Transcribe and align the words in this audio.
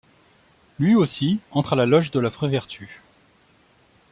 Lui 0.79 0.95
aussi 0.95 1.39
entre 1.51 1.73
à 1.73 1.75
la 1.75 1.85
loge 1.85 2.09
de 2.09 2.19
la 2.19 2.29
Vraie 2.29 2.47
Vertu. 2.49 3.03